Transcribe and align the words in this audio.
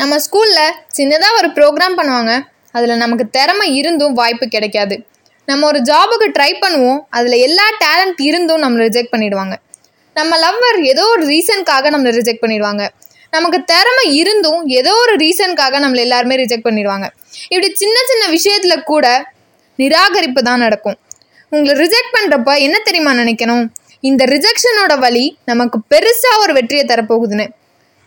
நம்ம 0.00 0.14
ஸ்கூலில் 0.24 0.74
சின்னதாக 0.96 1.38
ஒரு 1.40 1.48
ப்ரோக்ராம் 1.56 1.96
பண்ணுவாங்க. 1.98 2.32
அதில் 2.76 3.00
நமக்கு 3.02 3.24
திறமை 3.36 3.66
இருந்தும் 3.80 4.14
வாய்ப்பு 4.20 4.46
கிடைக்காது. 4.54 4.96
நம்ம 5.48 5.66
ஒரு 5.70 5.80
ஜாபுக்கு 5.88 6.26
ட்ரை 6.36 6.50
பண்ணுவோம். 6.64 7.00
அதில் 7.16 7.36
எல்லா 7.46 7.66
டேலண்ட் 7.84 8.20
இருந்தும் 8.28 8.62
நம்மளை 8.64 8.82
ரிஜெக்ட் 8.88 9.12
பண்ணிடுவாங்க. 9.14 9.54
நம்ம 10.18 10.38
லவ்வர் 10.44 10.78
ஏதோ 10.92 11.04
ஒரு 11.14 11.24
ரீசனுக்காக 11.32 11.90
நம்மளை 11.94 12.12
ரிஜெக்ட் 12.18 12.42
பண்ணிடுவாங்க. 12.44 12.82
நமக்கு 13.36 13.58
திறமை 13.72 14.04
இருந்தும் 14.20 14.60
ஏதோ 14.80 14.92
ஒரு 15.04 15.14
ரீசனுக்காக 15.24 15.78
நம்மளை 15.84 16.02
எல்லாருமே 16.06 16.36
ரிஜெக்ட் 16.42 16.66
பண்ணிடுவாங்க. 16.68 17.06
இப்படி 17.52 17.70
சின்ன 17.82 17.96
சின்ன 18.10 18.24
விஷயத்தில் 18.36 18.86
கூட 18.92 19.06
நிராகரிப்பு 19.78 20.40
தான் 20.50 20.62
நடக்கும். 20.66 20.98
உங்களை 21.52 21.74
ரிஜெக்ட் 21.84 22.14
பண்ணுறப்ப 22.18 22.50
என்ன 22.66 22.76
தெரியுமா 22.88 23.14
நினைக்கணும்? 23.22 23.64
இந்த 24.10 24.22
ரிஜெக்ஷனோட 24.34 24.92
வழி 25.06 25.24
நமக்கு 25.50 25.78
பெருசாக 25.94 26.42
ஒரு 26.44 26.52
வெற்றியை 26.58 26.84
தரப்போகுதுன்னு. 26.92 27.46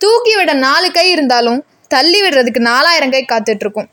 தூக்கி 0.06 0.34
விட 0.36 0.52
நாலு 0.66 0.88
கை 0.96 1.08
இருந்தாலும் 1.12 1.62
தள்ளி 1.94 2.20
விடுறதுக்கு 2.24 2.62
நாலாயிரம் 2.72 3.14
கை 3.14 3.22
காத்துட்ருக்கும். 3.30 3.88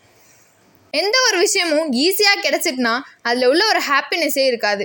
எந்த 0.91 1.17
ஒரு 1.29 1.39
விஷயமும் 1.45 1.87
ஈஸியாக 2.07 2.43
கிடைச்சிட்டுனா 2.45 2.95
அதில் 3.29 3.47
உள்ள 3.51 3.63
ஒரு 3.73 3.81
ஹாப்பினஸ்ஸே 3.91 4.45
இருக்காது. 4.51 4.85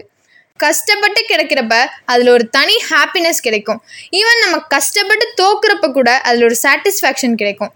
கஷ்டப்பட்டு 0.59 1.21
கிடைக்கிறப்ப 1.29 1.75
அதில் 2.11 2.29
ஒரு 2.35 2.45
தனி 2.55 2.75
ஹாப்பினஸ் 2.91 3.41
கிடைக்கும். 3.47 3.79
ஈவன் 4.19 4.39
நம்ம 4.43 4.59
கஷ்டப்பட்டு 4.75 5.25
தோக்குறப்ப 5.41 5.89
கூட 5.97 6.11
அதில் 6.29 6.45
ஒரு 6.47 6.57
சாட்டிஸ்ஃபேக்ஷன் 6.63 7.35
கிடைக்கும். 7.41 7.73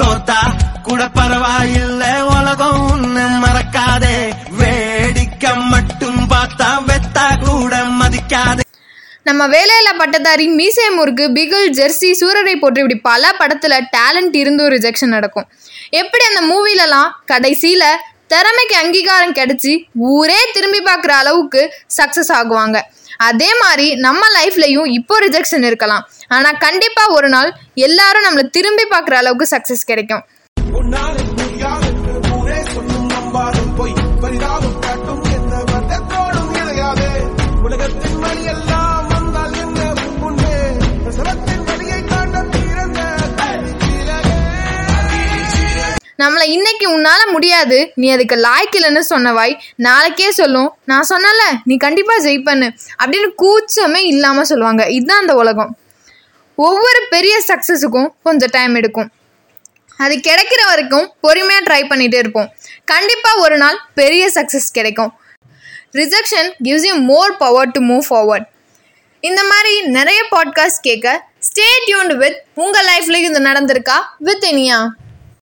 தோத்தா 0.00 0.40
கூட 0.88 1.02
பரவாயில்ல 1.18 2.04
உலகம் 2.38 2.82
உன்னை 2.92 3.26
மறக்காதே. 3.44 4.16
வேடிக்கை 4.60 5.52
மட்டும் 5.74 6.20
பார்த்தா 6.34 6.70
வெத்தா 6.90 7.26
கூட 7.46 7.76
மதிக்காதே. 8.00 8.66
நம்ம 9.28 9.42
வேலையில் 9.54 9.98
பட்டதாரி 10.00 10.44
மீசை 10.58 10.84
முறுக்கு 10.98 11.24
பிகில் 11.36 11.66
ஜெர்சி 11.78 12.08
சூரரை 12.20 12.54
போட்டு 12.60 12.78
இப்படி 12.82 12.96
பல 13.08 13.32
படத்தில் 13.40 13.76
டேலண்ட் 13.96 14.36
இருந்தும் 14.42 14.70
ரிஜெக்ஷன் 14.74 15.14
நடக்கும். 15.16 15.46
எப்படி 16.00 16.24
அந்த 16.30 16.42
மூவிலலாம் 16.52 17.10
கடைசியில் 17.32 18.00
திறமைக்கு 18.32 18.76
அங்கீகாரம் 18.82 19.36
கிடைச்சி 19.38 19.72
ஊரே 20.14 20.40
திரும்பி 20.56 20.80
பார்க்குற 20.88 21.12
அளவுக்கு 21.22 21.62
சக்ஸஸ் 21.98 22.32
ஆகுவாங்க. 22.38 22.78
அதே 23.28 23.50
மாதிரி 23.62 23.86
நம்ம 24.06 24.22
லைஃப்லையும் 24.38 24.90
இப்போ 24.98 25.16
ரிஜெக்ஷன் 25.26 25.66
இருக்கலாம். 25.70 26.04
ஆனால் 26.36 26.60
கண்டிப்பாக 26.66 27.16
ஒரு 27.18 27.30
நாள் 27.36 27.50
எல்லாரும் 27.88 28.26
நம்மளை 28.28 28.46
திரும்பி 28.58 28.86
பார்க்குற 28.94 29.16
அளவுக்கு 29.22 29.52
சக்ஸஸ் 29.54 29.88
கிடைக்கும். 29.92 30.24
நம்மளை 46.20 46.42
இன்னைக்கு 46.42 46.98
உன்னால 46.98 47.30
முடியாது. 47.30 47.92
நீ 47.94 48.10
அதுக்கு 48.10 48.36
லாய்க்கில்லைன்னு 48.36 49.00
சொன்னவாய் 49.10 49.58
நாளைக்கே 49.76 50.30
சொல்லும். 50.30 50.74
நான் 50.84 51.06
சொன்னல 51.08 51.42
நீ 51.64 51.76
கண்டிப்பாக 51.76 52.28
ஜெயிப்பண்ணு 52.28 52.76
அப்படின்னு 53.04 53.30
கூச்சமே 53.38 53.96
இல்லாமல் 53.96 54.44
சொல்லுவாங்க. 54.44 54.84
இதுதான் 54.84 55.20
அந்த 55.20 55.34
உலகம். 55.34 55.78
ஒவ்வொரு 56.56 57.06
பெரிய 57.10 57.40
சக்ஸஸுக்கும் 57.48 58.08
கொஞ்சம் 58.22 58.48
டைம் 58.52 58.74
எடுக்கும். 58.74 59.10
அது 59.96 60.14
கிடைக்கிற 60.14 60.62
வரைக்கும் 60.66 61.12
பொறுமையாக 61.20 61.64
ட்ரை 61.64 61.82
பண்ணிகிட்டே 61.82 62.16
இருப்போம். 62.16 62.54
கண்டிப்பாக 62.84 63.40
ஒரு 63.40 63.56
நாள் 63.56 63.78
பெரிய 63.94 64.30
சக்ஸஸ் 64.34 64.72
கிடைக்கும். 64.72 65.12
Rejection 65.92 66.50
gives 66.64 66.86
you 66.86 66.94
more 66.94 67.36
power 67.36 67.70
to 67.70 67.80
move 67.80 68.02
forward 68.10 68.46
இந்த 69.20 69.44
மாதிரி 69.44 69.80
நிறைய 69.80 70.26
பாட்காஸ்ட் 70.30 70.82
கேட்க 70.82 71.24
ஸ்டே 71.38 71.64
டியூன்டு 71.86 72.14
வித் 72.16 72.42
உங்கள் 72.54 72.86
லைஃப்லேயும் 72.86 73.28
இது 73.28 73.40
நடந்திருக்கா? 73.40 73.98
வித் 74.18 74.44
இனியா. 74.44 74.86